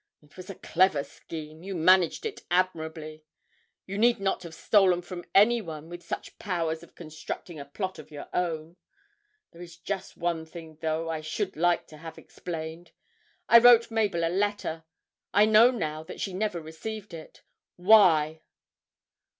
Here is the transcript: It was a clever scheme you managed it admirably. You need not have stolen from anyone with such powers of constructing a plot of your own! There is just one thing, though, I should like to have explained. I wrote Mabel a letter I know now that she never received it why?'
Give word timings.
It 0.23 0.35
was 0.35 0.49
a 0.49 0.55
clever 0.55 1.03
scheme 1.03 1.61
you 1.61 1.75
managed 1.75 2.25
it 2.25 2.41
admirably. 2.49 3.23
You 3.85 3.99
need 3.99 4.19
not 4.19 4.41
have 4.41 4.55
stolen 4.55 5.03
from 5.03 5.25
anyone 5.35 5.89
with 5.89 6.01
such 6.01 6.39
powers 6.39 6.81
of 6.81 6.95
constructing 6.95 7.59
a 7.59 7.65
plot 7.65 7.99
of 7.99 8.09
your 8.09 8.27
own! 8.33 8.77
There 9.51 9.61
is 9.61 9.77
just 9.77 10.17
one 10.17 10.43
thing, 10.47 10.79
though, 10.81 11.07
I 11.07 11.21
should 11.21 11.55
like 11.55 11.85
to 11.89 11.97
have 11.97 12.17
explained. 12.17 12.93
I 13.47 13.59
wrote 13.59 13.91
Mabel 13.91 14.23
a 14.23 14.29
letter 14.33 14.85
I 15.35 15.45
know 15.45 15.69
now 15.69 16.01
that 16.05 16.19
she 16.19 16.33
never 16.33 16.59
received 16.59 17.13
it 17.13 17.43
why?' 17.75 18.41